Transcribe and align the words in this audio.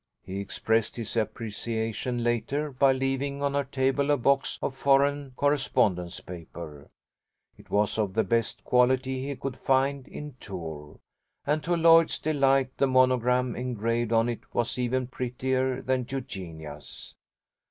He 0.23 0.39
expressed 0.39 0.95
his 0.95 1.15
appreciation, 1.15 2.23
later, 2.23 2.71
by 2.71 2.91
leaving 2.91 3.43
on 3.43 3.53
her 3.53 3.63
table 3.63 4.09
a 4.09 4.17
box 4.17 4.57
of 4.59 4.73
foreign 4.73 5.29
correspondence 5.35 6.19
paper. 6.21 6.89
It 7.55 7.69
was 7.69 7.99
of 7.99 8.15
the 8.15 8.23
best 8.23 8.63
quality 8.63 9.27
he 9.27 9.35
could 9.35 9.55
find 9.57 10.07
in 10.07 10.37
Tours, 10.39 10.97
and 11.45 11.63
to 11.65 11.77
Lloyd's 11.77 12.17
delight 12.17 12.75
the 12.79 12.87
monogram 12.87 13.55
engraved 13.55 14.11
on 14.11 14.27
it 14.27 14.55
was 14.55 14.79
even 14.79 15.05
prettier 15.05 15.83
than 15.83 16.07
Eugenia's. 16.09 17.13